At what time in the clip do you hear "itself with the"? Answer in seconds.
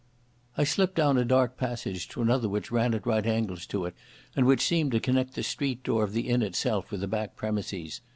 6.41-7.07